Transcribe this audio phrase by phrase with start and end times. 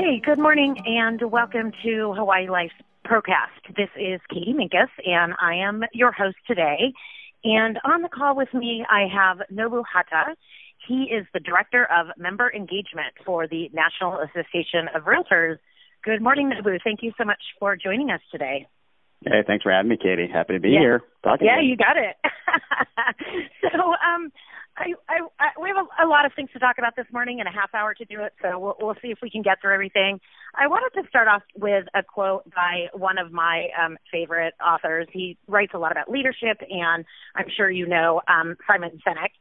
[0.00, 2.72] Hey, good morning and welcome to Hawaii Life
[3.04, 3.76] Procast.
[3.76, 6.94] This is Katie Minkus and I am your host today.
[7.44, 10.36] And on the call with me, I have Nobu Hata.
[10.88, 15.58] He is the Director of Member Engagement for the National Association of Realtors.
[16.02, 16.78] Good morning, Nobu.
[16.82, 18.68] Thank you so much for joining us today.
[19.22, 20.30] Hey, thanks for having me, Katie.
[20.32, 20.80] Happy to be yeah.
[20.80, 21.02] here.
[21.22, 22.16] Talking yeah, you got it.
[23.70, 24.32] so, um,
[24.80, 27.38] I, I, I, we have a, a lot of things to talk about this morning
[27.38, 29.60] and a half hour to do it, so we'll, we'll see if we can get
[29.60, 30.20] through everything.
[30.54, 35.06] I wanted to start off with a quote by one of my um, favorite authors.
[35.12, 37.04] He writes a lot about leadership, and
[37.36, 39.36] I'm sure you know um, Simon Sinek.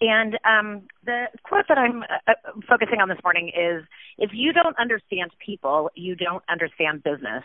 [0.00, 2.32] And um, the quote that I'm uh, uh
[2.68, 3.84] focusing on this morning is
[4.18, 7.42] If you don't understand people, you don't understand business.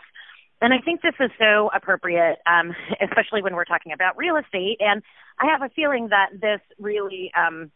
[0.60, 4.78] And I think this is so appropriate, um, especially when we're talking about real estate.
[4.80, 5.02] And
[5.38, 7.70] I have a feeling that this really, um,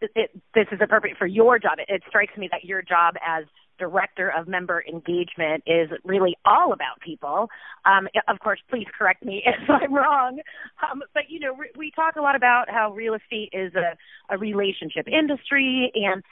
[0.00, 1.78] it, this is appropriate for your job.
[1.78, 3.44] It, it strikes me that your job as
[3.80, 7.48] director of member engagement is really all about people.
[7.84, 10.38] Um, of course, please correct me if I'm wrong.
[10.82, 13.96] Um, but you know, re- we talk a lot about how real estate is a,
[14.32, 16.22] a relationship industry, and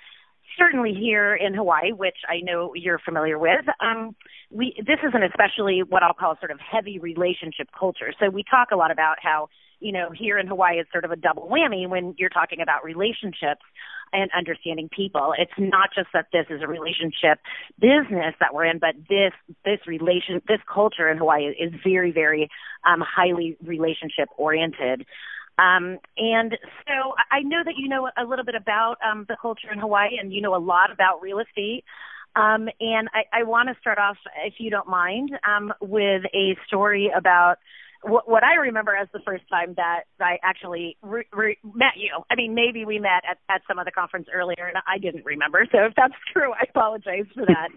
[0.56, 4.14] certainly here in Hawaii, which I know you're familiar with, um,
[4.50, 8.12] we this is an especially what I'll call sort of heavy relationship culture.
[8.18, 9.48] So we talk a lot about how
[9.80, 12.84] you know here in Hawaii it's sort of a double whammy when you're talking about
[12.84, 13.62] relationships
[14.12, 15.34] and understanding people.
[15.36, 17.40] It's not just that this is a relationship
[17.78, 19.32] business that we're in, but this
[19.64, 22.48] this relation this culture in Hawaii is very very
[22.86, 25.04] um, highly relationship oriented.
[25.58, 26.56] Um, and
[26.86, 30.18] so I know that you know a little bit about um, the culture in Hawaii
[30.20, 31.84] and you know a lot about real estate.
[32.36, 36.56] Um, and I, I want to start off, if you don't mind, um, with a
[36.66, 37.56] story about
[38.02, 42.22] what, what I remember as the first time that I actually re- re- met you.
[42.30, 45.66] I mean, maybe we met at, at some other conference earlier, and I didn't remember.
[45.72, 47.68] So if that's true, I apologize for that.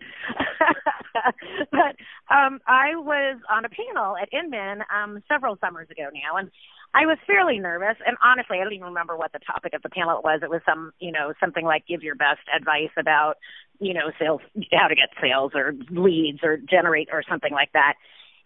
[1.72, 6.52] but um, I was on a panel at Inman um, several summers ago now, and
[6.94, 9.90] I was fairly nervous, and honestly, I don't even remember what the topic of the
[9.90, 10.42] panel was.
[10.44, 13.36] It was some, you know, something like give your best advice about,
[13.80, 14.42] you know, sales,
[14.74, 17.94] how to get sales or leads or generate or something like that.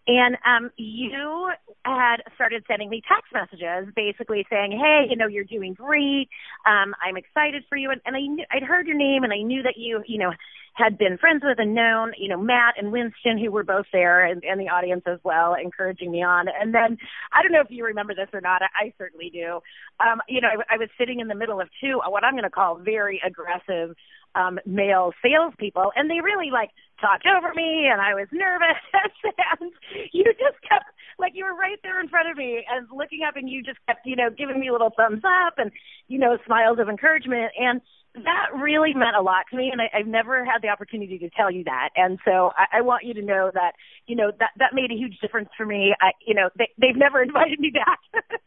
[0.06, 1.50] And um, you
[1.84, 6.28] had started sending me text messages, basically saying, "Hey, you know, you're doing great.
[6.64, 9.42] Um, I'm excited for you." And, and I knew, I'd heard your name, and I
[9.42, 10.32] knew that you, you know,
[10.76, 14.24] had been friends with and known, you know, Matt and Winston, who were both there
[14.24, 16.46] and, and the audience as well, encouraging me on.
[16.48, 16.98] And then
[17.32, 18.60] I don't know if you remember this or not.
[18.62, 19.60] I, I certainly do.
[20.00, 22.44] Um, you know, I, I was sitting in the middle of two, what I'm going
[22.44, 23.96] to call very aggressive
[24.36, 26.70] um, male salespeople, and they really like
[27.00, 28.80] talked over me, and I was nervous.
[29.60, 29.72] and
[30.12, 30.86] you just kept
[31.18, 33.78] like you were right there in front of me and looking up, and you just
[33.86, 35.72] kept, you know, giving me little thumbs up and
[36.08, 37.52] you know smiles of encouragement.
[37.58, 37.80] And
[38.24, 41.30] that really meant a lot to me, and I, I've never had the opportunity to
[41.30, 41.90] tell you that.
[41.96, 43.72] And so I, I want you to know that
[44.06, 45.94] you know that that made a huge difference for me.
[46.00, 48.00] I, you know, they, they've never invited me back.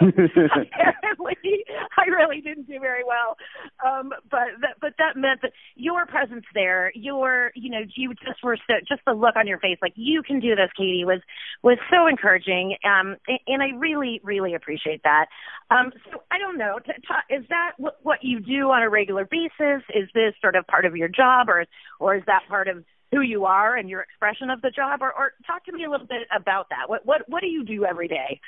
[0.00, 1.64] so apparently,
[1.96, 3.36] I really didn't do very well.
[3.84, 8.42] Um, but that, but that meant that your presence there, your you know, you just
[8.42, 11.20] were so just the look on your face, like you can do this, Katie, was
[11.62, 12.76] was so encouraging.
[12.84, 15.26] Um, and, and I really really appreciate that.
[15.70, 18.70] Um, so I don't know, t- t- is that what, what you do?
[18.74, 19.82] On a regular basis?
[19.94, 21.64] Is this sort of part of your job, or
[21.98, 25.00] or is that part of who you are and your expression of the job?
[25.02, 26.88] Or, or talk to me a little bit about that.
[26.88, 28.40] What what what do you do every day?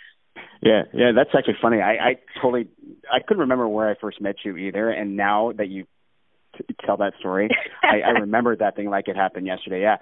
[0.63, 1.81] Yeah, yeah, that's actually funny.
[1.81, 2.69] I, I totally
[3.11, 5.87] I couldn't remember where I first met you either, and now that you
[6.57, 7.49] t- tell that story,
[7.83, 9.83] I, I remember that thing like it happened yesterday.
[9.83, 9.97] Yeah,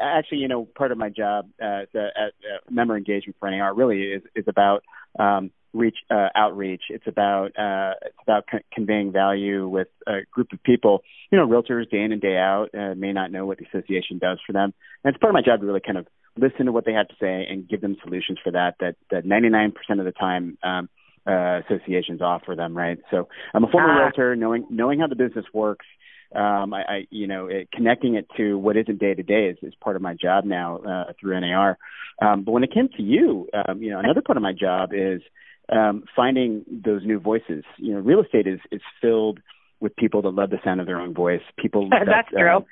[0.00, 3.74] actually, you know, part of my job uh, the, uh, uh, member engagement for NAR
[3.74, 4.82] really is is about
[5.18, 6.82] um, reach uh, outreach.
[6.90, 11.02] It's about uh, it's about co- conveying value with a group of people.
[11.30, 14.18] You know, realtors day in and day out uh, may not know what the association
[14.18, 14.74] does for them,
[15.04, 16.06] and it's part of my job to really kind of
[16.36, 18.76] listen to what they have to say and give them solutions for that.
[18.80, 20.58] That that 99% of the time.
[20.62, 20.88] Um,
[21.24, 22.98] uh, associations offer them, right?
[23.12, 23.98] So I'm a former ah.
[24.00, 25.86] realtor, knowing knowing how the business works,
[26.34, 29.58] um, I, I you know it, connecting it to what isn't day to day is
[29.62, 31.78] is part of my job now uh, through NAR.
[32.20, 34.90] Um, but when it came to you, um, you know another part of my job
[34.92, 35.22] is
[35.68, 37.64] um, finding those new voices.
[37.78, 39.40] You know, real estate is is filled
[39.80, 41.42] with people that love the sound of their own voice.
[41.58, 42.56] People that, that's true.
[42.56, 42.64] Um,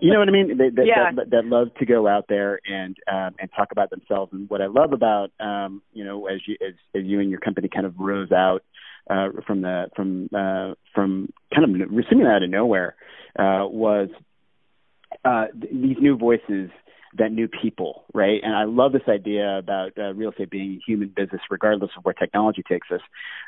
[0.00, 0.56] you know what I mean?
[0.58, 1.10] That, that, yeah.
[1.14, 4.32] that, that love to go out there and um, and talk about themselves.
[4.32, 7.40] And what I love about um, you know as you as, as you and your
[7.40, 8.62] company kind of rose out
[9.08, 12.94] uh, from the from uh, from kind of receiving out of nowhere
[13.38, 14.08] uh, was
[15.24, 16.70] uh, these new voices
[17.16, 18.40] that new people, right?
[18.42, 22.04] And I love this idea about uh, real estate being a human business, regardless of
[22.04, 23.00] where technology takes us.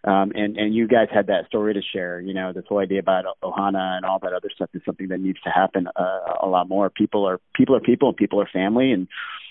[0.04, 2.20] Um, and and you guys had that story to share.
[2.20, 5.20] You know, this whole idea about Ohana and all that other stuff is something that
[5.20, 6.90] needs to happen uh, a lot more.
[6.90, 9.08] People are people are people, and people are family, and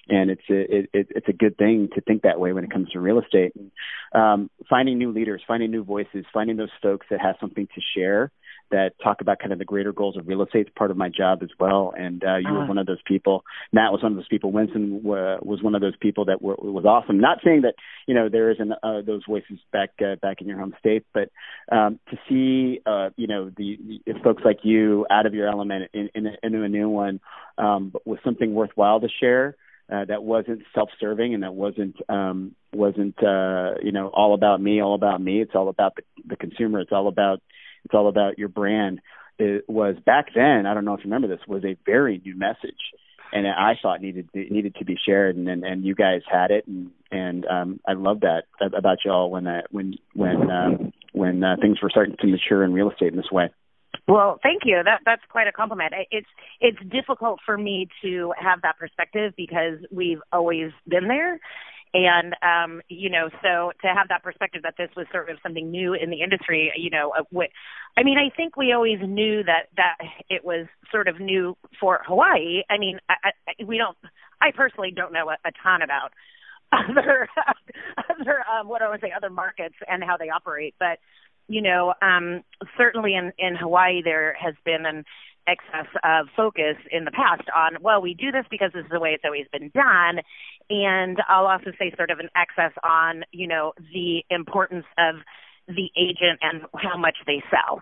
[0.08, 2.90] and it's a it, it's a good thing to think that way when it comes
[2.92, 3.54] to real estate.
[4.14, 8.32] Um, finding new leaders, finding new voices, finding those folks that have something to share
[8.72, 10.68] that talk about kind of the greater goals of real estate.
[10.68, 11.94] It's part of my job as well.
[11.98, 12.60] And uh, you uh-huh.
[12.60, 13.44] were one of those people.
[13.72, 14.52] Matt was one of those people.
[14.52, 17.20] Winston w- was one of those people that were, was awesome.
[17.20, 17.76] Not saying that
[18.08, 21.30] you know there isn't uh, those voices back uh, back in your home state, but
[21.72, 25.90] um, to see uh, you know the, the folks like you out of your element
[25.94, 27.20] in, in, into a new one
[27.58, 29.56] um, with something worthwhile to share.
[29.88, 34.82] Uh, that wasn't self-serving and that wasn't um, wasn't uh, you know all about me,
[34.82, 35.42] all about me.
[35.42, 36.80] It's all about the, the consumer.
[36.80, 37.40] It's all about
[37.86, 39.00] it's all about your brand.
[39.38, 40.66] It was back then.
[40.66, 41.46] I don't know if you remember this.
[41.48, 42.80] Was a very new message,
[43.32, 45.36] and I thought needed needed to be shared.
[45.36, 49.30] And and, and you guys had it, and and um, I love that about y'all
[49.30, 53.12] when that when when um, when uh, things were starting to mature in real estate
[53.12, 53.50] in this way.
[54.08, 54.82] Well, thank you.
[54.84, 55.94] That that's quite a compliment.
[56.12, 56.28] It's
[56.62, 61.40] it's difficult for me to have that perspective because we've always been there
[61.96, 65.72] and um you know so to have that perspective that this was sort of something
[65.72, 67.48] new in the industry you know uh, what
[67.98, 69.96] i mean i think we always knew that that
[70.30, 72.62] it was sort of new for hawaii.
[72.70, 73.98] I mean I, I, we don't
[74.42, 76.12] i personally don't know a, a ton about
[76.74, 77.30] other
[78.20, 80.76] other um what i to say other markets and how they operate.
[80.78, 81.00] But
[81.48, 82.44] you know um
[82.78, 85.06] certainly in in hawaii there has been an
[85.48, 89.00] excess of focus in the past on, well, we do this because this is the
[89.00, 90.24] way it's always been done.
[90.70, 95.16] And I'll also say sort of an excess on, you know, the importance of
[95.68, 97.82] the agent and how much they sell.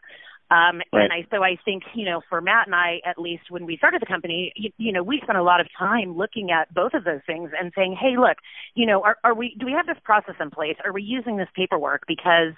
[0.52, 1.10] Um, right.
[1.10, 3.78] And I, so I think, you know, for Matt and I, at least when we
[3.78, 6.94] started the company, you, you know, we spent a lot of time looking at both
[6.94, 8.38] of those things and saying, hey, look,
[8.76, 10.76] you know, are, are we, do we have this process in place?
[10.86, 12.54] Are we using this paperwork because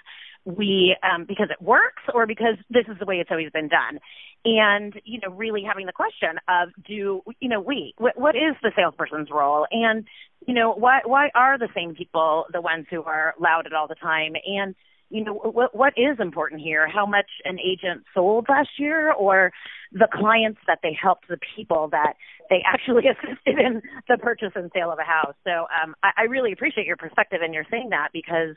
[0.46, 3.98] we um, because it works or because this is the way it's always been done.
[4.44, 8.54] And you know really having the question of do you know we what, what is
[8.62, 9.66] the salesperson's role?
[9.70, 10.06] And
[10.46, 13.96] you know why why are the same people the ones who are lauded all the
[13.96, 14.34] time?
[14.46, 14.76] And
[15.10, 16.88] you know what what is important here?
[16.88, 19.52] How much an agent sold last year or
[19.92, 22.14] the clients that they helped the people that
[22.48, 25.34] they actually assisted in the purchase and sale of a house?
[25.42, 28.54] So um i, I really appreciate your perspective and you're saying that because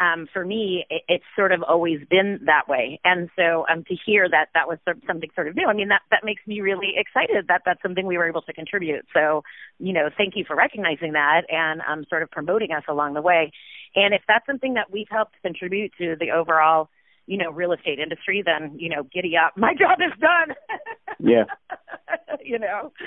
[0.00, 3.00] um, for me, it, it's sort of always been that way.
[3.04, 5.74] And so um, to hear that that was sort of something sort of new, I
[5.74, 9.06] mean, that, that makes me really excited that that's something we were able to contribute.
[9.14, 9.42] So,
[9.78, 13.22] you know, thank you for recognizing that and um, sort of promoting us along the
[13.22, 13.52] way.
[13.94, 16.88] And if that's something that we've helped contribute to the overall–
[17.26, 19.52] you know, real estate industry, then, you know, giddy up.
[19.56, 20.56] My job is done.
[21.18, 21.44] yeah.
[22.44, 22.92] you know.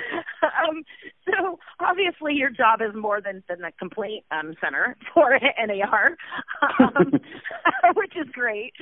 [0.45, 0.83] Um
[1.25, 6.15] so obviously your job is more than than the complaint um center for NAR.
[6.79, 7.19] Um
[7.95, 8.73] which is great.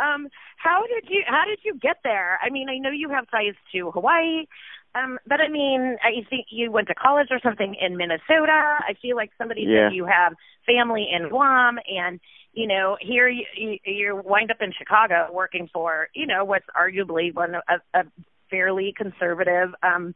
[0.00, 2.38] Um how did you how did you get there?
[2.42, 4.46] I mean, I know you have ties to Hawaii.
[4.94, 8.78] Um, but I mean, I think you went to college or something in Minnesota.
[8.80, 9.88] I feel like somebody yeah.
[9.88, 10.34] said you have
[10.66, 12.18] family in Guam, and
[12.52, 16.66] you know, here you, you you wind up in Chicago working for you know what's
[16.78, 18.04] arguably one of a, a
[18.50, 20.14] fairly conservative um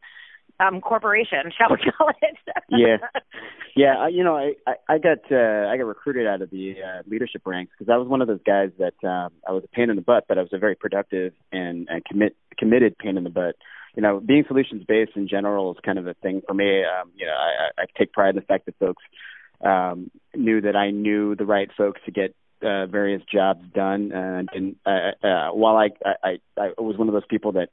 [0.59, 2.37] um corporation, shall we call it?
[2.69, 2.97] yeah,
[3.75, 3.95] yeah.
[3.97, 7.01] I, you know, I I, I got uh, I got recruited out of the uh,
[7.07, 9.89] leadership ranks because I was one of those guys that um, I was a pain
[9.89, 13.23] in the butt, but I was a very productive and, and commit committed pain in
[13.23, 13.55] the butt
[13.95, 16.83] you know, being solutions based in general is kind of a thing for me.
[16.83, 19.01] Um, you know, I, I take pride in the fact that folks
[19.63, 24.11] um, knew that I knew the right folks to get uh, various jobs done.
[24.11, 25.89] Uh, and uh, uh, while I,
[26.23, 27.69] I I was one of those people that,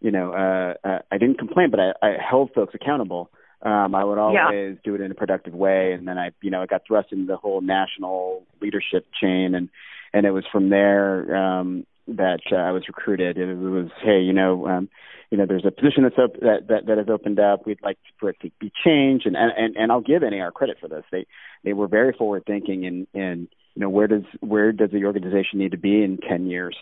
[0.00, 3.30] you know, uh, uh, I didn't complain, but I, I held folks accountable.
[3.62, 4.72] Um, I would always yeah.
[4.84, 7.26] do it in a productive way, and then I, you know, I got thrust into
[7.26, 9.70] the whole national leadership chain, and
[10.12, 13.38] and it was from there um, that uh, I was recruited.
[13.38, 14.88] It was, hey, you know, um,
[15.34, 17.66] you know, there's a position that's op- that, that that has opened up.
[17.66, 20.86] We'd like for it to be changed, and and and I'll give NAR credit for
[20.86, 21.02] this.
[21.10, 21.26] They
[21.64, 25.58] they were very forward thinking, and and you know, where does where does the organization
[25.58, 26.76] need to be in ten years?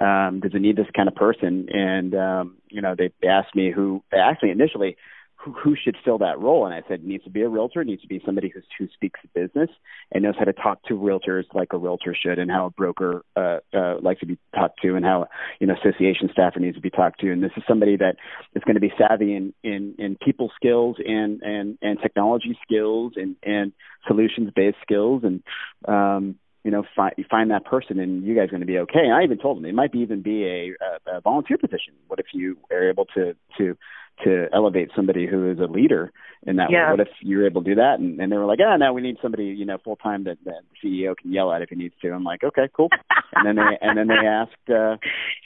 [0.00, 1.68] Um, does it need this kind of person?
[1.72, 4.96] And um, you know, they, they asked me who they asked me initially
[5.42, 6.66] who, who should fill that role?
[6.66, 7.80] And I said, it needs to be a realtor.
[7.80, 9.70] It needs to be somebody who's, who speaks business
[10.12, 13.24] and knows how to talk to realtors like a realtor should, and how a broker
[13.36, 15.26] uh, uh, likes to be talked to, and how
[15.60, 17.32] you know association staffer needs to be talked to.
[17.32, 18.16] And this is somebody that
[18.54, 23.14] is going to be savvy in in, in people skills and and and technology skills
[23.16, 23.72] and and
[24.06, 25.42] solutions based skills and
[25.88, 29.00] um you know, find find that person, and you guys are going to be okay.
[29.00, 31.94] And I even told them it might be even be a, a, a volunteer position.
[32.06, 33.76] What if you are able to to
[34.24, 36.12] to elevate somebody who is a leader
[36.46, 36.86] in that yeah.
[36.86, 36.90] way?
[36.92, 37.98] What if you're able to do that?
[37.98, 40.38] And, and they were like, oh, no, we need somebody, you know, full time that,
[40.44, 42.12] that the CEO can yell at if he needs to.
[42.12, 42.88] I'm like, okay, cool.
[43.34, 44.96] and then they and then they asked, uh,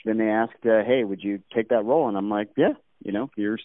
[0.05, 2.07] then they asked, uh, hey, would you take that role?
[2.07, 3.63] And I'm like, yeah, you know, here's,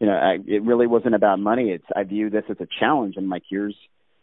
[0.00, 1.70] you know, I, it really wasn't about money.
[1.70, 3.14] It's I view this as a challenge.
[3.16, 3.76] And like, here's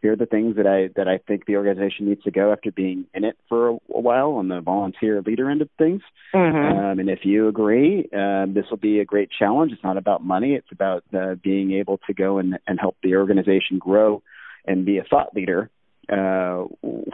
[0.05, 2.71] here are the things that I that I think the organization needs to go after
[2.71, 6.03] being in it for a, a while on the volunteer leader end of things.
[6.31, 6.77] Mm-hmm.
[6.77, 9.71] Um, and if you agree, uh, this will be a great challenge.
[9.71, 13.15] It's not about money; it's about uh, being able to go and, and help the
[13.15, 14.21] organization grow
[14.67, 15.71] and be a thought leader
[16.07, 16.69] uh,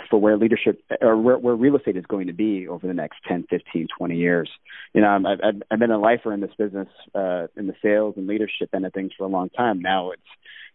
[0.10, 3.20] for where leadership or where, where real estate is going to be over the next
[3.26, 4.50] 10, 15, 20 years.
[4.94, 8.16] You know, I've, I've, I've been a lifer in this business, uh, in the sales
[8.18, 9.82] and leadership end of things for a long time.
[9.82, 10.22] Now it's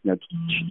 [0.06, 0.18] you know,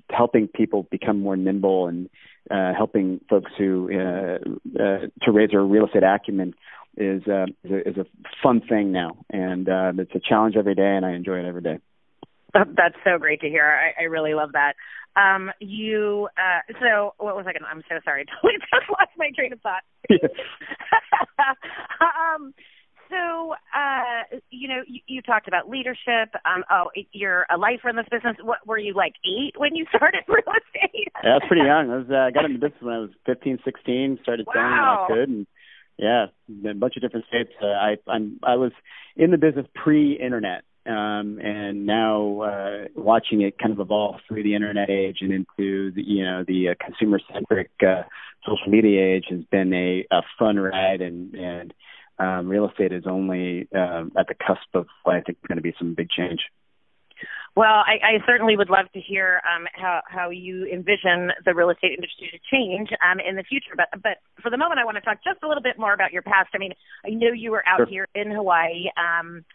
[0.10, 2.10] helping people become more nimble and
[2.50, 4.38] uh, helping folks who uh,
[4.82, 6.54] uh, to raise their real estate acumen
[6.98, 8.06] is uh, is, a, is a
[8.42, 11.62] fun thing now, and uh, it's a challenge every day, and I enjoy it every
[11.62, 11.80] day.
[12.54, 13.66] That's so great to hear.
[13.66, 14.76] I, I really love that.
[15.18, 18.26] Um, you, uh, so what was I going to, I'm so sorry.
[18.30, 19.84] I totally just lost my train of thought.
[22.00, 22.54] um,
[23.10, 26.34] so, uh, you know, you, you talked about leadership.
[26.46, 28.36] Um, oh, you're a lifer in this business.
[28.42, 31.12] What were you like eight when you started real estate?
[31.24, 31.92] yeah, I was pretty young.
[31.92, 34.20] I was uh, got into business when I was 15, 16.
[34.24, 35.06] Started selling wow.
[35.10, 35.48] when I could, and
[35.98, 36.26] yeah,
[36.70, 37.52] a bunch of different states.
[37.62, 38.72] Uh, I I'm I was
[39.16, 44.56] in the business pre-internet, um, and now uh, watching it kind of evolve through the
[44.56, 48.04] internet age and into the you know the uh, consumer-centric uh,
[48.46, 51.74] social media age has been a, a fun ride and and
[52.20, 55.58] um, real estate is only um, at the cusp of what I think is going
[55.58, 56.42] to be some big change.
[57.56, 61.70] Well, I, I certainly would love to hear um, how how you envision the real
[61.70, 63.76] estate industry to change um, in the future.
[63.78, 66.12] But but for the moment, I want to talk just a little bit more about
[66.12, 66.50] your past.
[66.54, 66.74] I mean,
[67.06, 67.86] I know you were out sure.
[67.88, 68.92] here in Hawaii.
[69.00, 69.46] Um,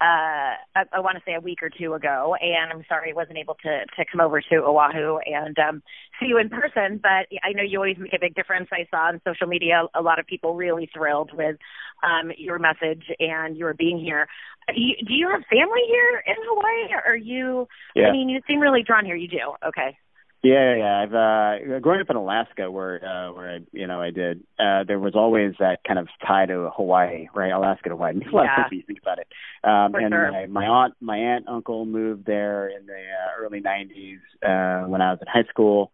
[0.00, 3.14] uh, I, I want to say a week or two ago, and I'm sorry I
[3.14, 5.82] wasn't able to to come over to Oahu and um,
[6.20, 7.00] see you in person.
[7.02, 8.68] But I know you always make a big difference.
[8.72, 11.56] I saw on social media a lot of people really thrilled with
[12.02, 14.28] um, your message and your being here.
[14.72, 16.92] You, do you have family here in Hawaii?
[16.94, 17.66] Or are you?
[17.96, 18.08] Yeah.
[18.08, 19.16] I mean, you seem really drawn here.
[19.16, 19.54] You do.
[19.66, 19.98] Okay.
[20.42, 21.02] Yeah, yeah.
[21.02, 24.84] I've uh growing up in Alaska where uh where I you know I did, uh
[24.86, 27.50] there was always that kind of tie to Hawaii, right?
[27.50, 28.12] Alaska to Hawaii.
[28.16, 28.52] It makes a lot Yeah.
[28.52, 29.26] of sense when you think about it.
[29.64, 30.30] Um For and sure.
[30.30, 35.00] my, my aunt my aunt uncle moved there in the uh, early nineties, uh when
[35.02, 35.90] I was in high school.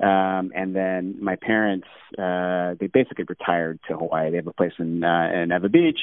[0.00, 4.30] Um and then my parents uh they basically retired to Hawaii.
[4.30, 6.00] They have a place in uh in Ewa Beach,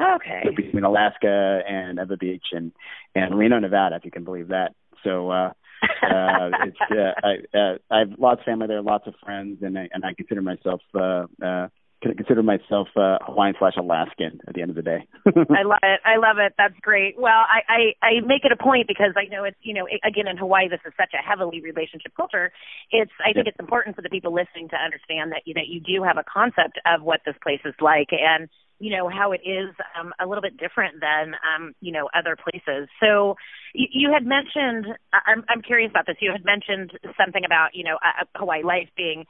[0.00, 0.42] Okay.
[0.56, 2.72] between Alaska and Ewa Beach and
[3.14, 4.72] and Reno, Nevada, if you can believe that.
[5.04, 5.52] So uh
[5.82, 9.78] uh, it's uh, I, uh, I have lots of family there, lots of friends, and
[9.78, 11.68] I and I consider myself uh, uh,
[12.02, 15.06] consider myself uh, Hawaiian slash Alaskan at the end of the day.
[15.26, 16.00] I love it.
[16.04, 16.54] I love it.
[16.58, 17.16] That's great.
[17.18, 20.28] Well, I, I I make it a point because I know it's you know again
[20.28, 22.52] in Hawaii this is such a heavily relationship culture.
[22.90, 23.54] It's I think Yep.
[23.54, 26.24] it's important for the people listening to understand that you that you do have a
[26.24, 30.26] concept of what this place is like and you know how it is um, a
[30.26, 32.88] little bit different than um, you know other places.
[33.00, 33.36] So
[33.74, 36.16] you, you had mentioned I'm I'm curious about this.
[36.20, 39.24] You had mentioned something about you know uh, Hawaii life being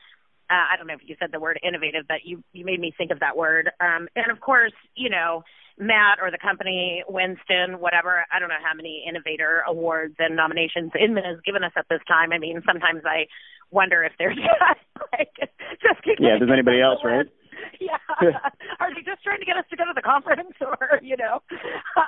[0.50, 2.94] uh, I don't know if you said the word innovative, but you you made me
[2.96, 3.70] think of that word.
[3.80, 5.42] Um, and of course, you know,
[5.78, 8.24] Matt or the company, Winston, whatever.
[8.32, 12.00] I don't know how many innovator awards and nominations Inman has given us at this
[12.06, 12.32] time.
[12.32, 13.26] I mean, sometimes I
[13.70, 14.38] wonder if there's
[15.12, 15.34] like
[15.82, 17.26] just yeah, there's anybody else, right?
[17.80, 17.98] yeah.
[18.80, 21.42] Are they just trying to get us to go to the conference or, you know?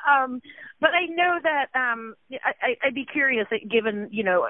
[0.09, 0.40] Um,
[0.81, 4.47] but I know that, um, I, I'd be curious given, you know,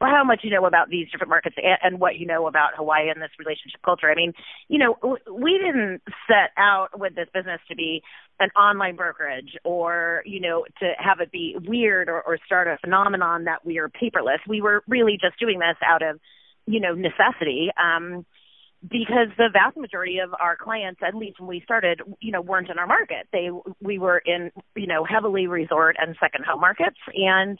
[0.00, 3.10] how much you know about these different markets and, and what you know about Hawaii
[3.10, 4.10] and this relationship culture.
[4.10, 4.32] I mean,
[4.68, 8.02] you know, we didn't set out with this business to be
[8.40, 12.78] an online brokerage or, you know, to have it be weird or, or start a
[12.82, 14.38] phenomenon that we are paperless.
[14.48, 16.18] We were really just doing this out of,
[16.66, 17.70] you know, necessity.
[17.78, 18.24] Um,
[18.82, 22.68] because the vast majority of our clients, at least when we started, you know, weren't
[22.68, 23.28] in our market.
[23.32, 23.48] They
[23.80, 27.58] we were in, you know, heavily resort and second home markets, and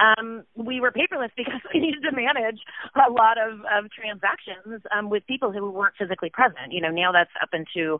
[0.00, 2.60] um, we were paperless because we needed to manage
[2.94, 6.72] a lot of, of transactions um, with people who weren't physically present.
[6.72, 7.98] You know, now that's up into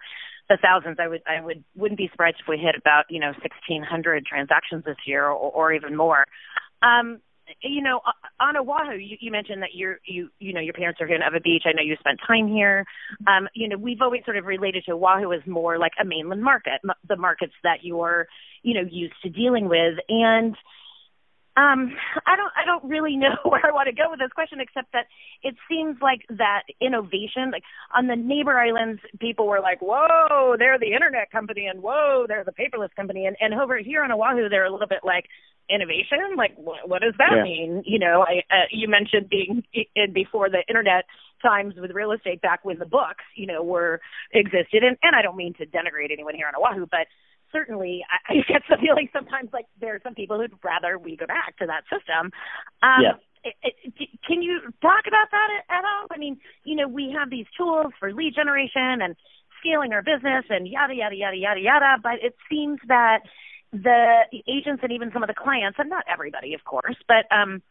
[0.48, 0.98] the thousands.
[1.00, 4.84] I would I would wouldn't be surprised if we hit about you know 1,600 transactions
[4.84, 6.26] this year or, or even more.
[6.82, 7.20] Um,
[7.62, 8.00] you know,
[8.40, 11.22] on Oahu, you, you mentioned that you're, you, you know, your parents are here in
[11.22, 11.64] Ewa Beach.
[11.66, 12.84] I know you spent time here.
[13.26, 16.42] Um, you know, we've always sort of related to Oahu as more like a mainland
[16.42, 18.26] market, m- the markets that you're,
[18.62, 19.94] you know, used to dealing with.
[20.08, 20.56] And
[21.54, 21.92] Um,
[22.24, 24.92] I don't I don't really know where I want to go with this question except
[24.92, 25.06] that
[25.42, 30.78] it seems like that innovation like on the neighbor islands people were like, Whoa, they're
[30.78, 34.48] the internet company and whoa, they're the paperless company and, and over here on Oahu
[34.48, 35.26] they're a little bit like
[35.68, 36.36] innovation?
[36.36, 37.42] Like what, what does that yeah.
[37.42, 37.82] mean?
[37.86, 39.62] You know, I uh, you mentioned being
[39.94, 41.04] in before the internet
[41.42, 44.00] times with real estate back when the books, you know, were
[44.32, 47.06] existed and, and I don't mean to denigrate anyone here on Oahu, but
[47.52, 51.16] certainly I, I get the feeling sometimes like there are some people who'd rather we
[51.16, 52.32] go back to that system.
[52.82, 53.16] Um, yeah.
[53.44, 56.06] It, it, can you talk about that at all?
[56.10, 59.16] I mean, you know, we have these tools for lead generation and
[59.58, 63.20] scaling our business and yada yada yada yada yada, but it seems that
[63.72, 67.62] the agents and even some of the clients, and not everybody, of course, but um,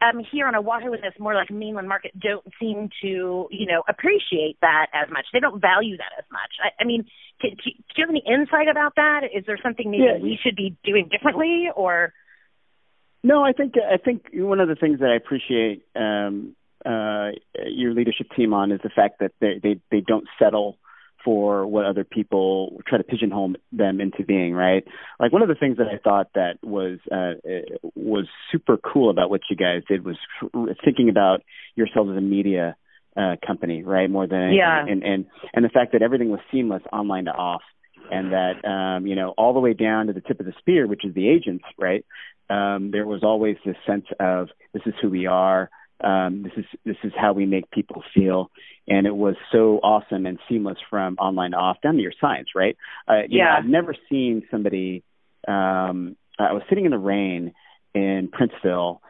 [0.00, 3.82] um, here on Oahu in this more like mainland market don't seem to, you know,
[3.88, 5.26] appreciate that as much.
[5.32, 6.52] They don't value that as much.
[6.62, 7.04] I, I mean,
[7.40, 9.24] can, do you have any insight about that?
[9.34, 10.18] Is there something maybe yeah.
[10.22, 12.12] we should be doing differently, or?
[13.22, 17.30] No, I think I think one of the things that I appreciate um, uh,
[17.66, 20.78] your leadership team on is the fact that they they, they don't settle
[21.24, 24.84] for what other people try to pigeonhole them into being, right?
[25.18, 27.34] Like one of the things that I thought that was uh,
[27.94, 30.16] was super cool about what you guys did was
[30.84, 31.42] thinking about
[31.74, 32.76] yourselves as a media
[33.16, 34.10] uh, company, right?
[34.10, 34.52] More than.
[34.52, 34.84] Yeah.
[34.86, 37.62] and and and the fact that everything was seamless online to off,
[38.10, 40.86] and that um, you know all the way down to the tip of the spear,
[40.86, 42.04] which is the agents, right?
[42.48, 45.70] Um, there was always this sense of this is who we are
[46.02, 48.50] um, this is this is how we make people feel,
[48.88, 52.48] and it was so awesome and seamless from online to off down to your science,
[52.54, 52.76] right?
[53.08, 55.02] Uh, yeah, know, I've never seen somebody.
[55.46, 57.52] Um, I was sitting in the rain
[57.94, 59.00] in Princeville,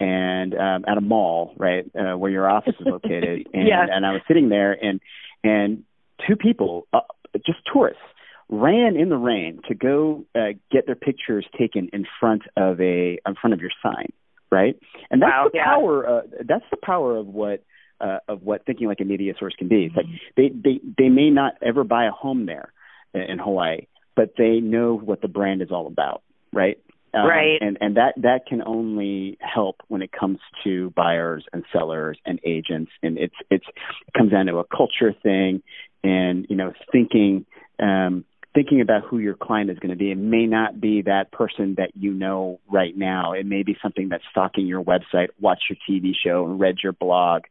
[0.00, 3.86] and um, at a mall, right, uh, where your office is located, and yeah.
[3.90, 5.00] and I was sitting there, and
[5.44, 5.84] and
[6.26, 7.00] two people, uh,
[7.44, 8.02] just tourists,
[8.48, 13.18] ran in the rain to go uh, get their pictures taken in front of a
[13.26, 14.12] in front of your sign
[14.50, 14.76] right?
[15.10, 15.64] And that's wow, the yeah.
[15.64, 16.08] power.
[16.08, 17.62] Uh, that's the power of what
[18.00, 19.84] uh, of what thinking like a media source can be.
[19.84, 20.10] It's mm-hmm.
[20.10, 22.72] like they they they may not ever buy a home there
[23.14, 26.78] in Hawaii, but they know what the brand is all about, right?
[27.14, 27.58] Um, right.
[27.60, 32.38] And and that that can only help when it comes to buyers and sellers and
[32.44, 35.62] agents, and it's it's it comes down to a culture thing,
[36.02, 37.46] and you know thinking.
[37.80, 38.24] Um,
[38.58, 40.10] thinking about who your client is going to be.
[40.10, 43.32] It may not be that person that you know right now.
[43.34, 46.92] It may be something that's stalking your website, watched your TV show, and read your
[46.92, 47.42] blog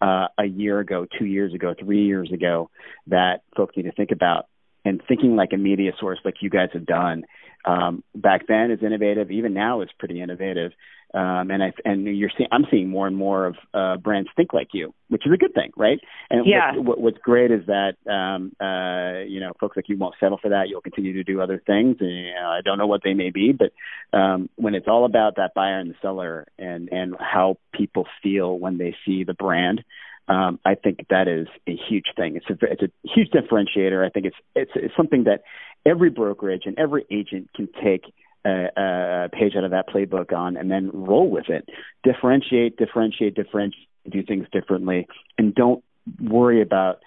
[0.00, 2.70] uh, a year ago, two years ago, three years ago
[3.08, 4.46] that folks need to think about.
[4.86, 7.24] And thinking like a media source, like you guys have done,
[7.66, 9.30] um, back then is innovative.
[9.30, 10.72] Even now is pretty innovative.
[11.14, 14.52] Um, and I and you're seeing I'm seeing more and more of uh, brands think
[14.52, 16.00] like you, which is a good thing, right?
[16.28, 16.74] And yeah.
[16.74, 20.38] what, what, what's great is that um, uh, you know folks like you won't settle
[20.42, 20.64] for that.
[20.68, 21.98] You'll continue to do other things.
[22.00, 23.72] And, you know, I don't know what they may be, but
[24.18, 28.58] um, when it's all about that buyer and the seller and and how people feel
[28.58, 29.84] when they see the brand,
[30.26, 32.36] um, I think that is a huge thing.
[32.36, 34.04] It's a it's a huge differentiator.
[34.04, 35.42] I think it's it's, it's something that
[35.86, 38.12] every brokerage and every agent can take
[38.44, 41.68] a, a page out of that playbook on and then roll with it.
[42.02, 45.06] Differentiate, differentiate, differentiate, do things differently,
[45.38, 45.82] and don't
[46.20, 47.00] worry about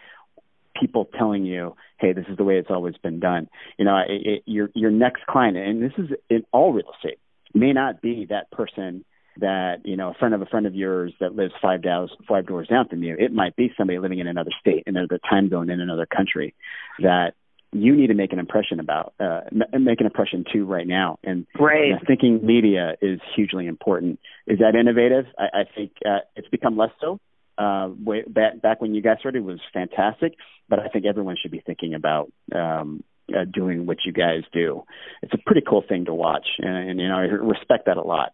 [0.80, 4.22] people telling you, "Hey, this is the way it's always been done." You know, it,
[4.26, 7.20] it, your your next client, and this is in all real estate,
[7.54, 9.06] may not be that person
[9.40, 12.48] that you know a friend of a friend of yours that lives five doors five
[12.48, 13.16] doors down from you.
[13.18, 16.56] It might be somebody living in another state, in another time zone, in another country,
[17.00, 17.34] that
[17.72, 21.20] you need to make an impression about uh make an impression too right now.
[21.24, 21.94] And right.
[22.06, 24.20] thinking media is hugely important.
[24.46, 25.26] Is that innovative?
[25.38, 27.20] I, I think uh, it's become less so.
[27.58, 30.34] Uh way back back when you guys started was fantastic.
[30.70, 34.84] But i think everyone should be thinking about um uh, doing what you guys do.
[35.22, 36.48] It's a pretty cool thing to watch.
[36.60, 38.34] And, and you know i respect that a lot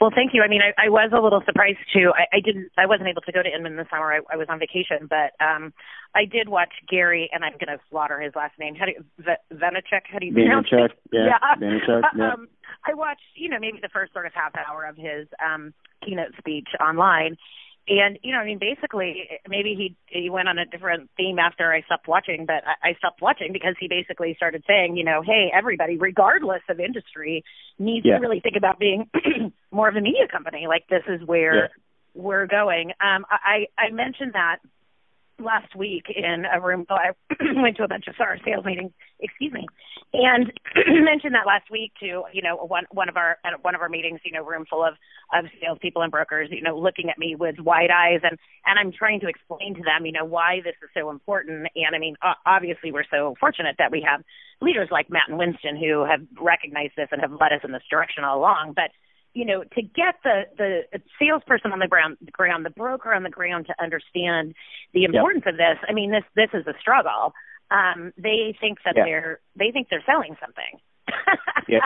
[0.00, 0.42] well, thank you.
[0.42, 2.12] I mean, I, I was a little surprised too.
[2.14, 2.70] I, I didn't.
[2.78, 4.12] I wasn't able to go to Inman this summer.
[4.12, 5.72] I, I was on vacation, but um
[6.14, 8.76] I did watch Gary, and I'm going to slaughter his last name.
[8.76, 10.02] How do you, v- Vaynerchuk?
[10.10, 10.98] How do you pronounce Vaynerchuk, it?
[11.12, 12.00] Yeah, yeah.
[12.16, 12.32] Yeah.
[12.32, 12.48] um,
[12.86, 16.34] I watched, you know, maybe the first sort of half hour of his um keynote
[16.38, 17.36] speech online,
[17.86, 21.72] and you know, I mean, basically, maybe he he went on a different theme after
[21.72, 25.22] I stopped watching, but I, I stopped watching because he basically started saying, you know,
[25.24, 27.44] hey, everybody, regardless of industry,
[27.78, 28.16] needs Yeah.
[28.16, 29.10] to really think about being
[29.70, 30.66] more of a media company.
[30.66, 31.68] Like this is where Yeah.
[32.14, 32.92] we're going.
[33.00, 34.58] Um, I I mentioned that
[35.38, 36.84] last week in a room.
[36.88, 37.10] So I
[37.60, 38.92] went to a bunch of SAR sales meetings.
[39.20, 39.66] Excuse me,
[40.12, 40.52] and
[41.04, 43.88] mentioned that last week to you know one one of our at one of our
[43.88, 44.20] meetings.
[44.24, 44.94] You know, room full of
[45.32, 46.48] of salespeople and brokers.
[46.50, 49.82] You know, looking at me with wide eyes, and and I'm trying to explain to
[49.82, 51.68] them, you know, why this is so important.
[51.74, 52.16] And I mean,
[52.46, 54.22] obviously, we're so fortunate that we have
[54.60, 57.82] leaders like Matt and Winston who have recognized this and have led us in this
[57.90, 58.72] direction all along.
[58.74, 58.90] But
[59.34, 63.24] you know, to get the the salesperson on the ground, the ground, the broker on
[63.24, 64.54] the ground to understand
[64.92, 65.54] the importance yep.
[65.54, 65.76] of this.
[65.88, 67.34] I mean, this this is a struggle.
[67.70, 69.04] Um, they think that yeah.
[69.04, 70.80] they're they think they're selling something.
[71.68, 71.80] yeah,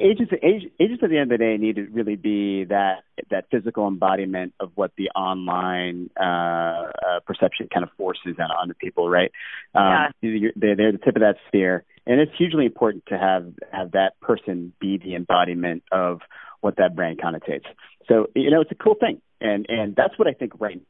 [0.00, 3.86] agents, agents at the end of the day need to really be that that physical
[3.86, 9.30] embodiment of what the online uh, uh, perception kind of forces on onto people, right?
[9.74, 10.52] Um, yeah.
[10.56, 14.18] They're, they're the tip of that spear, and it's hugely important to have have that
[14.20, 16.20] person be the embodiment of
[16.60, 17.66] what that brand connotates.
[18.08, 20.80] So you know, it's a cool thing, and and that's what I think right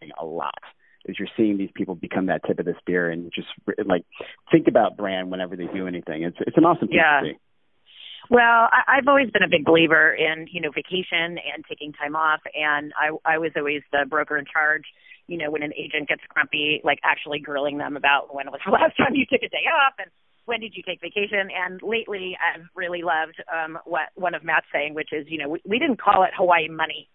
[0.00, 0.58] now a lot
[1.04, 3.48] is you're seeing these people become that tip of the spear and just
[3.84, 4.04] like
[4.50, 6.22] think about brand whenever they do anything.
[6.22, 7.20] It's it's an awesome thing yeah.
[7.20, 7.38] to see.
[8.30, 12.16] Well, I, I've always been a big believer in you know vacation and taking time
[12.16, 14.84] off, and I I was always the broker in charge.
[15.26, 18.72] You know, when an agent gets grumpy, like actually grilling them about when was the
[18.78, 20.10] last time you took a day off and
[20.44, 21.48] when did you take vacation?
[21.50, 25.48] And lately, I've really loved um, what one of Matt's saying, which is, you know,
[25.48, 27.08] we, we didn't call it Hawaii money.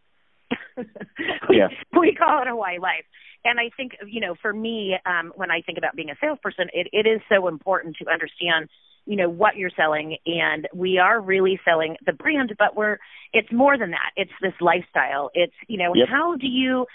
[0.77, 1.67] we, yeah.
[1.99, 3.03] we call it Hawaii life
[3.47, 6.67] and I think you know for me um when I think about being a salesperson
[6.73, 8.69] it it is so important to understand
[9.05, 12.97] you know what you're selling and we are really selling the brand but we're
[13.33, 16.07] it's more than that it's this lifestyle it's you know yep.
[16.09, 16.85] how do you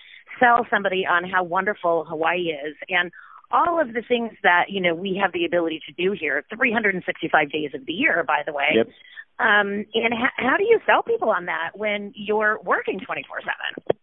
[0.41, 3.11] sell somebody on how wonderful Hawaii is and
[3.53, 7.51] all of the things that you know we have the ability to do here 365
[7.51, 8.87] days of the year by the way yep.
[9.39, 13.97] um and ha- how do you sell people on that when you're working 24/7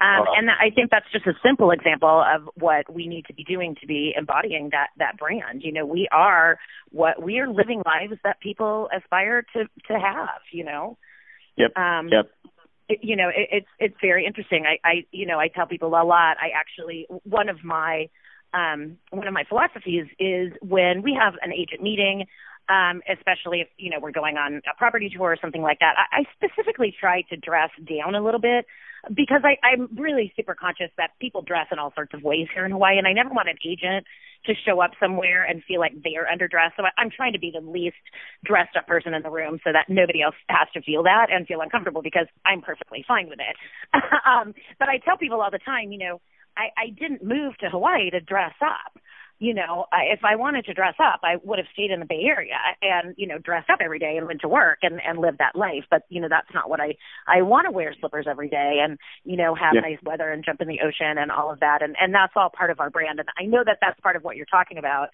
[0.00, 3.44] um, and I think that's just a simple example of what we need to be
[3.44, 5.62] doing to be embodying that that brand.
[5.62, 6.58] You know, we are
[6.90, 10.42] what we are living lives that people aspire to to have.
[10.52, 10.98] You know.
[11.56, 11.76] Yep.
[11.76, 12.30] Um, yep.
[12.88, 14.64] It, you know, it, it's it's very interesting.
[14.66, 16.36] I I you know I tell people a lot.
[16.38, 18.08] I actually one of my
[18.54, 22.26] um, one of my philosophies is when we have an agent meeting,
[22.68, 25.94] um, especially if you know we're going on a property tour or something like that.
[25.98, 28.64] I, I specifically try to dress down a little bit
[29.12, 32.64] because I, I'm really super conscious that people dress in all sorts of ways here
[32.64, 34.06] in Hawaii, and I never want an agent
[34.46, 36.76] to show up somewhere and feel like they are underdressed.
[36.76, 37.96] So I, I'm trying to be the least
[38.44, 41.46] dressed up person in the room so that nobody else has to feel that and
[41.46, 43.56] feel uncomfortable because I'm perfectly fine with it.
[44.24, 46.20] um, but I tell people all the time, you know,
[46.56, 49.00] I, I didn't move to Hawaii to dress up
[49.40, 52.06] you know, I, if I wanted to dress up, I would have stayed in the
[52.06, 55.18] Bay Area and, you know, dressed up every day and went to work and, and
[55.18, 55.84] lived that life.
[55.90, 56.94] But, you know, that's not what I,
[57.26, 59.80] I want to wear slippers every day and, you know, have yeah.
[59.80, 61.82] nice weather and jump in the ocean and all of that.
[61.82, 63.18] And, and that's all part of our brand.
[63.18, 65.08] And I know that that's part of what you're talking about.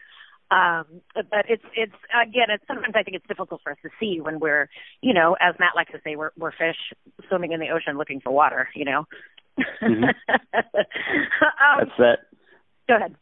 [0.50, 4.20] Um, but it's, it's, again, it's sometimes I think it's difficult for us to see
[4.20, 4.68] when we're,
[5.00, 6.76] you know, as Matt likes to say, we're, we're fish
[7.29, 9.07] swimming in the ocean looking for water, you know?
[9.83, 10.05] Mm-hmm.
[10.55, 12.18] um, that's that.
[12.88, 13.16] Go ahead.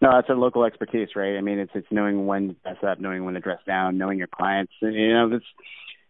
[0.00, 1.36] No, that's a local expertise, right?
[1.36, 4.18] I mean, it's it's knowing when to dress up, knowing when to dress down, knowing
[4.18, 4.72] your clients.
[4.80, 5.42] You know, this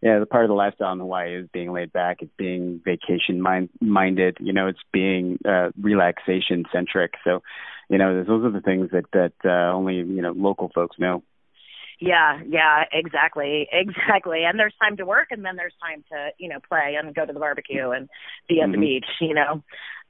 [0.01, 2.17] yeah, the part of the lifestyle in Hawaii is being laid back.
[2.21, 4.37] It's being vacation mind minded.
[4.39, 7.13] You know, it's being uh, relaxation centric.
[7.23, 7.41] So,
[7.89, 11.23] you know, those are the things that that uh, only you know local folks know.
[11.99, 14.43] Yeah, yeah, exactly, exactly.
[14.43, 17.25] And there's time to work, and then there's time to you know play and go
[17.25, 18.07] to the barbecue and
[18.47, 18.73] be at mm-hmm.
[18.73, 19.05] the beach.
[19.19, 19.63] You know,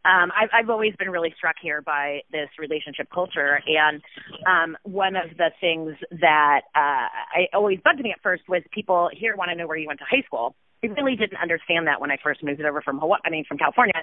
[0.08, 4.02] um, I've, I've always been really struck here by this relationship culture, and
[4.45, 9.10] um, one of the things that uh, I always bugged me at first was people
[9.13, 10.56] here want to know where you went to high school.
[10.84, 13.20] I really didn't understand that when I first moved over from Hawaii.
[13.26, 13.94] I mean, from California.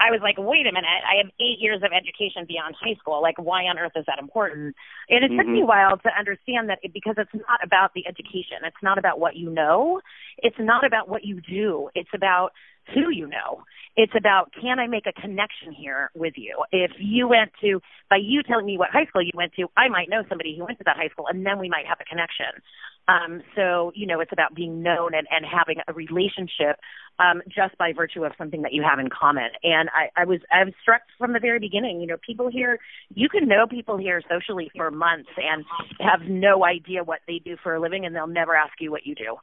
[0.00, 3.22] I was like, wait a minute, I have eight years of education beyond high school.
[3.22, 4.74] Like, why on earth is that important?
[5.08, 5.38] And it mm-hmm.
[5.38, 8.64] took me a while to understand that it, because it's not about the education.
[8.64, 10.00] It's not about what you know.
[10.38, 11.90] It's not about what you do.
[11.94, 12.50] It's about
[12.92, 13.62] who you know.
[13.96, 16.64] It's about can I make a connection here with you?
[16.72, 19.88] If you went to, by you telling me what high school you went to, I
[19.88, 22.04] might know somebody who went to that high school and then we might have a
[22.04, 22.60] connection.
[23.06, 26.80] Um, so, you know, it's about being known and, and having a relationship
[27.18, 29.50] um, just by virtue of something that you have in common.
[29.62, 32.00] And I, I was I was struck from the very beginning.
[32.00, 32.78] You know, people here,
[33.14, 35.64] you can know people here socially for months and
[36.00, 39.06] have no idea what they do for a living, and they'll never ask you what
[39.06, 39.36] you do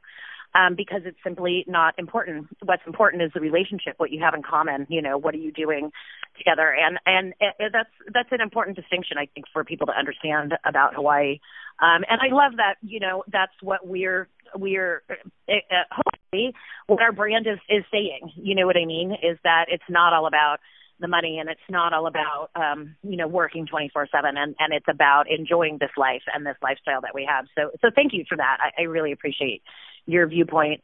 [0.54, 2.48] um, because it's simply not important.
[2.62, 4.86] What's important is the relationship, what you have in common.
[4.88, 5.90] You know, what are you doing
[6.36, 10.54] together, and and it, that's that's an important distinction I think for people to understand
[10.64, 11.38] about Hawaii.
[11.80, 15.54] Um, and I love that you know that's what we're we're uh,
[15.90, 16.54] hopefully
[16.86, 18.32] what our brand is is saying.
[18.36, 19.12] You know what I mean?
[19.12, 20.58] Is that it's not all about
[21.00, 24.86] the money and it's not all about um you know working 24/7 and and it's
[24.88, 28.36] about enjoying this life and this lifestyle that we have so so thank you for
[28.36, 29.62] that I, I really appreciate
[30.06, 30.80] your viewpoint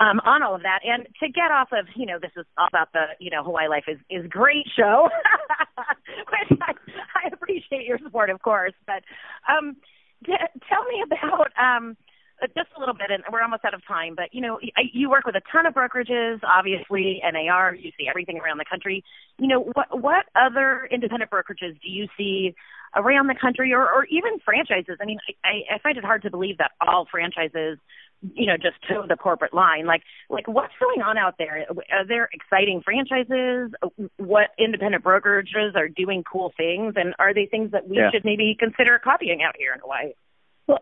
[0.00, 0.80] um, on all of that.
[0.84, 3.68] And to get off of, you know, this is all about the, you know, Hawaii
[3.68, 5.08] Life is is great show,
[6.30, 8.74] which I, I appreciate your support, of course.
[8.86, 9.02] But
[9.50, 9.76] um,
[10.24, 10.32] t-
[10.68, 11.96] tell me about um,
[12.54, 14.14] just a little bit, and we're almost out of time.
[14.14, 14.60] But you know,
[14.92, 17.74] you work with a ton of brokerages, obviously, NAR.
[17.74, 19.02] You see everything around the country.
[19.38, 22.54] You know, what what other independent brokerages do you see
[22.94, 24.98] around the country, or or even franchises?
[25.00, 27.78] I mean, I, I find it hard to believe that all franchises
[28.34, 29.86] you know just toe the corporate line.
[29.86, 31.66] Like like what's going on out there?
[31.90, 33.72] Are there exciting franchises?
[34.16, 36.94] What independent brokerages are doing cool things?
[36.96, 38.10] And are they things that we yeah.
[38.10, 40.12] should maybe consider copying out here in hawaii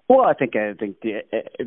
[0.08, 1.64] well, I think I think the, uh,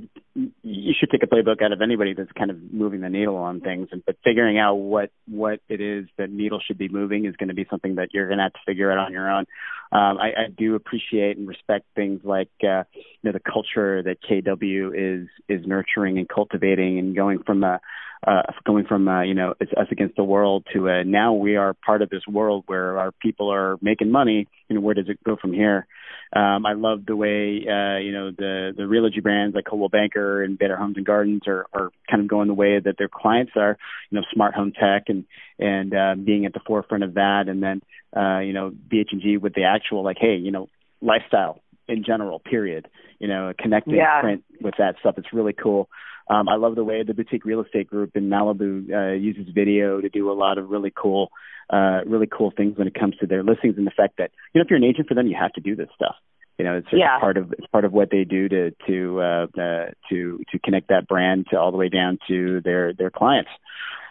[0.61, 3.61] you should take a playbook out of anybody that's kind of moving the needle on
[3.61, 7.35] things, and but figuring out what what it is that needle should be moving is
[7.37, 9.45] going to be something that you're going to have to figure out on your own.
[9.91, 14.17] Um, I, I do appreciate and respect things like uh, you know the culture that
[14.29, 17.79] KW is is nurturing and cultivating, and going from a
[18.27, 21.55] uh, going from uh, you know it's us against the world to uh, now we
[21.55, 24.47] are part of this world where our people are making money.
[24.67, 25.87] You know, where does it go from here?
[26.31, 30.43] Um, I love the way uh, you know the the Realogy brands like Coldwell Banker
[30.43, 33.53] and Better Homes and Gardens are are kind of going the way that their clients
[33.55, 33.77] are.
[34.11, 35.25] You know, smart home tech and
[35.57, 37.81] and uh, being at the forefront of that, and then
[38.15, 40.69] uh, you know BH&G with the actual like, hey, you know,
[41.01, 42.39] lifestyle in general.
[42.39, 42.87] Period.
[43.19, 44.21] You know, connecting yeah.
[44.21, 45.15] print with that stuff.
[45.17, 45.89] It's really cool.
[46.29, 49.99] Um, I love the way the boutique real estate group in Malibu uh, uses video
[49.99, 51.31] to do a lot of really cool,
[51.71, 54.59] uh, really cool things when it comes to their listings and the fact that you
[54.59, 56.15] know if you're an agent for them, you have to do this stuff.
[56.59, 57.19] You know, it's yeah.
[57.19, 60.89] part of it's part of what they do to to uh, uh, to to connect
[60.89, 63.49] that brand to all the way down to their their clients,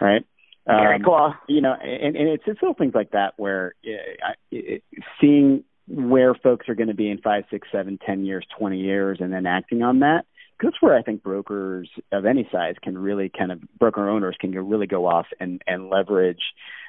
[0.00, 0.24] right?
[0.66, 1.34] Very um, cool.
[1.46, 4.82] You know, and, and it's it's little things like that where uh, it,
[5.20, 9.18] seeing where folks are going to be in five, six, seven, ten years, twenty years,
[9.20, 10.24] and then acting on that
[10.58, 14.36] Because that's where I think brokers of any size can really kind of broker owners
[14.40, 16.42] can really go off and and leverage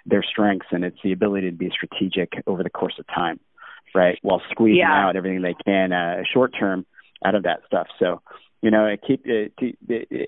[0.05, 3.39] their strengths, and it's the ability to be strategic over the course of time,
[3.93, 4.17] right?
[4.21, 5.07] While squeezing yeah.
[5.07, 6.85] out everything they can uh, short term
[7.23, 7.87] out of that stuff.
[7.99, 8.21] So,
[8.61, 9.67] you know, keep uh, to,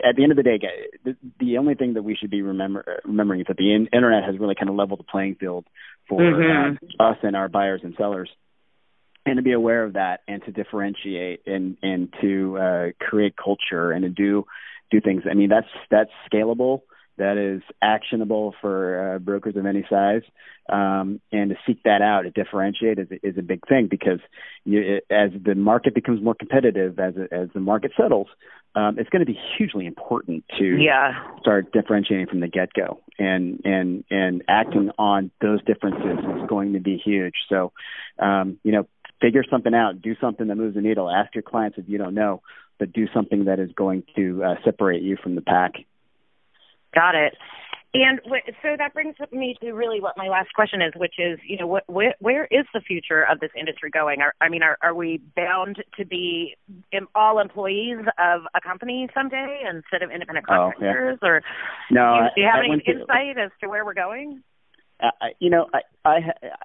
[0.03, 0.59] at the end of the day,
[1.03, 4.23] the, the only thing that we should be remember remembering is that the in, internet
[4.23, 5.65] has really kind of leveled the playing field
[6.07, 6.75] for mm-hmm.
[6.99, 8.29] uh, us and our buyers and sellers
[9.25, 13.91] and to be aware of that and to differentiate and and to uh, create culture
[13.91, 14.45] and to do
[14.89, 15.23] do things.
[15.29, 16.81] I mean that's that's scalable.
[17.17, 20.23] That is actionable for uh, brokers of any size,
[20.69, 24.19] um, and to seek that out, to differentiate is, is a big thing because
[24.63, 28.27] you, it, as the market becomes more competitive, as as the market settles,
[28.73, 31.11] um, it's going to be hugely important to yeah.
[31.41, 36.73] start differentiating from the get go, and and and acting on those differences is going
[36.73, 37.35] to be huge.
[37.49, 37.73] So,
[38.17, 38.87] um, you know,
[39.21, 41.09] figure something out, do something that moves the needle.
[41.09, 42.41] Ask your clients if you don't know,
[42.79, 45.73] but do something that is going to uh, separate you from the pack.
[46.93, 47.35] Got it.
[47.93, 51.39] And w- so that brings me to really what my last question is, which is,
[51.45, 54.21] you know, what, wh- where is the future of this industry going?
[54.21, 56.55] Are, I mean, are, are we bound to be
[57.15, 61.19] all employees of a company someday instead of independent contractors?
[61.21, 61.29] Oh, yeah.
[61.29, 61.41] Or
[61.91, 64.41] no, do you, do you have I, any insight as to where we're going?
[65.01, 66.17] I, you know, I, I,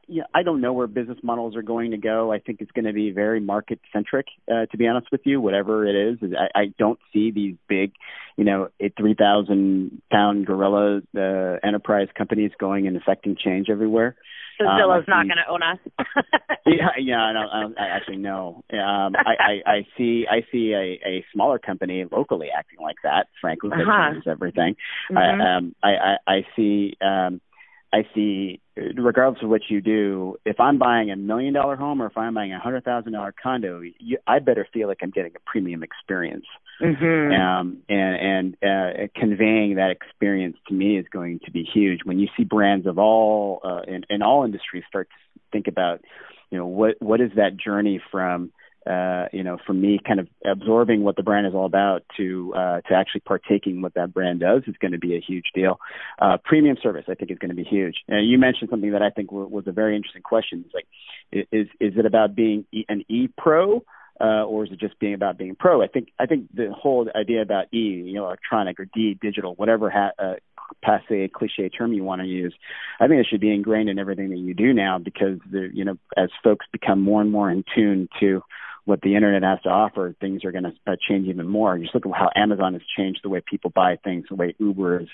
[0.06, 2.32] you know, I don't know where business models are going to go.
[2.32, 5.40] I think it's going to be very market centric, uh, to be honest with you.
[5.40, 7.92] Whatever it is, I, I don't see these big,
[8.36, 14.16] you know, three thousand pound gorilla uh, enterprise companies going and affecting change everywhere.
[14.58, 15.78] So Zillow's um, not going to own us.
[16.66, 18.64] yeah, yeah, I, don't, I, don't, I actually know.
[18.72, 23.26] Um, I, I, I see, I see a, a smaller company locally acting like that.
[23.40, 24.12] Frankly, that uh-huh.
[24.12, 24.76] changes everything.
[25.10, 25.18] Mm-hmm.
[25.18, 26.96] I, um, I, I, I see.
[27.02, 27.40] Um,
[27.96, 32.06] I see, regardless of what you do, if I'm buying a million dollar home or
[32.06, 35.32] if I'm buying a hundred thousand dollar condo, you, I better feel like I'm getting
[35.34, 36.44] a premium experience.
[36.82, 37.32] Mm-hmm.
[37.32, 42.00] Um, and and uh, conveying that experience to me is going to be huge.
[42.04, 46.04] When you see brands of all uh, in, in all industries start to think about,
[46.50, 48.52] you know, what what is that journey from
[48.86, 52.52] uh, you know, from me kind of absorbing what the brand is all about to
[52.54, 55.80] uh, to actually partaking what that brand does is going to be a huge deal.
[56.20, 57.96] Uh, premium service, I think, is going to be huge.
[58.10, 60.64] Uh, you mentioned something that I think w- was a very interesting question.
[60.64, 60.86] It's like,
[61.52, 63.82] is is it about being e- an e pro?
[64.18, 65.82] Uh, or is it just being about being pro?
[65.82, 69.54] I think I think the whole idea about E, you know, electronic or D, digital,
[69.56, 70.36] whatever ha- uh,
[70.82, 72.54] passe cliche term you want to use,
[73.00, 75.84] I think it should be ingrained in everything that you do now because the you
[75.84, 78.42] know as folks become more and more in tune to
[78.86, 81.76] what the internet has to offer, things are going to uh, change even more.
[81.76, 85.00] Just look at how Amazon has changed the way people buy things, the way Uber
[85.00, 85.08] has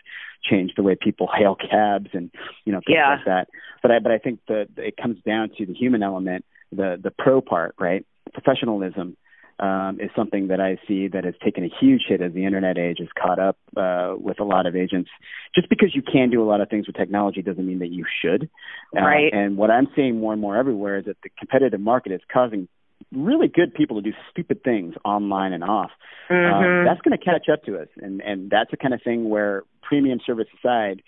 [0.45, 2.31] changed the way people hail cabs, and
[2.67, 3.17] you know things yeah.
[3.17, 3.49] like that.
[3.81, 7.11] But I but I think that it comes down to the human element, the the
[7.11, 8.05] pro part, right?
[8.35, 9.17] Professionalism
[9.59, 12.77] um, is something that I see that has taken a huge hit as the internet
[12.77, 15.09] age has caught up uh, with a lot of agents.
[15.55, 18.05] Just because you can do a lot of things with technology doesn't mean that you
[18.21, 18.51] should.
[18.95, 19.33] Uh, right.
[19.33, 22.69] And what I'm seeing more and more everywhere is that the competitive market is causing
[23.13, 25.91] really good people to do stupid things online and off.
[26.31, 26.87] Um, mm-hmm.
[26.87, 29.65] that's going to catch up to us, and and that's the kind of thing where
[29.83, 31.03] premium service aside,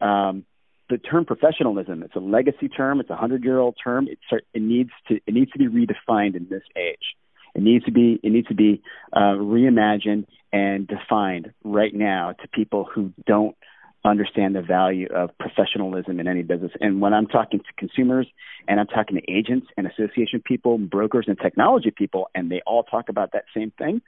[0.00, 0.44] um,
[0.90, 4.08] the term professionalism it's a legacy term, it's a hundred year old term.
[4.08, 4.18] It
[4.54, 7.16] it needs to it needs to be redefined in this age.
[7.54, 8.82] It needs to be it needs to be
[9.12, 13.56] uh, reimagined and defined right now to people who don't
[14.04, 16.72] understand the value of professionalism in any business.
[16.80, 18.26] And when I'm talking to consumers
[18.66, 22.84] and I'm talking to agents and association people, brokers and technology people, and they all
[22.84, 24.00] talk about that same thing,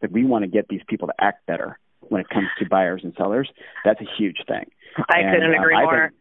[0.00, 3.02] that we want to get these people to act better when it comes to buyers
[3.04, 3.50] and sellers.
[3.84, 4.70] That's a huge thing.
[4.96, 6.12] I and, couldn't agree um, more.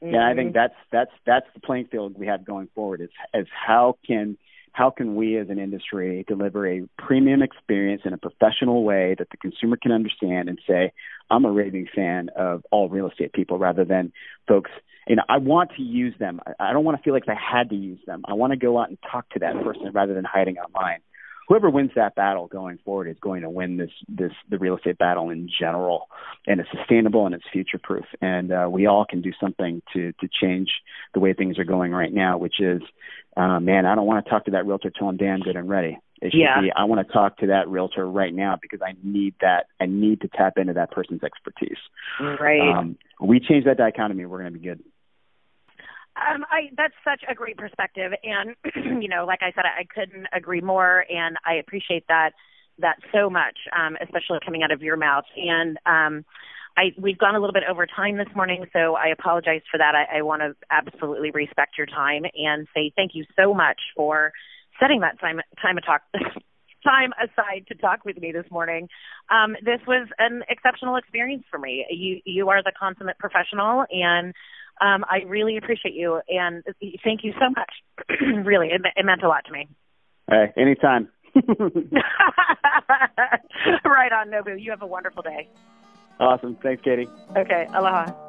[0.00, 3.00] Think, yeah, I think that's that's that's the playing field we have going forward.
[3.00, 4.38] Is is how can
[4.78, 9.28] how can we as an industry deliver a premium experience in a professional way that
[9.30, 10.92] the consumer can understand and say,
[11.30, 14.12] I'm a raving fan of all real estate people rather than
[14.46, 14.70] folks,
[15.08, 16.40] you know, I want to use them.
[16.60, 18.22] I don't want to feel like I had to use them.
[18.24, 21.00] I want to go out and talk to that person rather than hiding online.
[21.48, 24.98] Whoever wins that battle going forward is going to win this this the real estate
[24.98, 26.08] battle in general,
[26.46, 28.04] and it's sustainable and it's future proof.
[28.20, 30.70] And uh, we all can do something to to change
[31.14, 32.82] the way things are going right now, which is
[33.36, 35.68] uh, man, I don't want to talk to that realtor till I'm damn good and
[35.68, 35.98] ready.
[36.20, 36.60] It should Yeah.
[36.60, 39.66] be I want to talk to that realtor right now because I need that.
[39.80, 41.78] I need to tap into that person's expertise.
[42.20, 42.60] Right.
[42.60, 44.80] Um, we change that dichotomy, we're going to be good.
[46.18, 48.56] Um, I that's such a great perspective, and
[49.02, 52.30] you know, like I said, I couldn't agree more, and I appreciate that
[52.78, 55.24] that so much, um, especially coming out of your mouth.
[55.36, 56.24] And um,
[56.76, 59.94] I we've gone a little bit over time this morning, so I apologize for that.
[59.94, 64.32] I, I want to absolutely respect your time and say thank you so much for
[64.80, 66.02] setting that time time talk.
[66.84, 68.88] time aside to talk with me this morning.
[69.30, 71.84] Um, this was an exceptional experience for me.
[71.90, 74.32] You you are the consummate professional, and
[74.80, 76.62] um, I really appreciate you and
[77.04, 77.72] thank you so much.
[78.44, 79.68] really, it, it meant a lot to me.
[80.30, 81.08] Hey, anytime.
[83.84, 84.60] right on, Nobu.
[84.60, 85.48] You have a wonderful day.
[86.20, 86.56] awesome.
[86.62, 87.08] Thanks, Katie.
[87.36, 88.27] Okay, aloha.